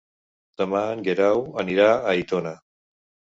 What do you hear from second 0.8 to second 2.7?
en Guerau anirà a Aitona.